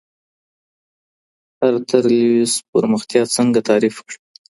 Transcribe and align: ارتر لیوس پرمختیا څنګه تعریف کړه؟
ارتر 1.67 2.03
لیوس 2.17 2.53
پرمختیا 2.71 3.23
څنګه 3.35 3.59
تعریف 3.69 3.95
کړه؟ 4.05 4.17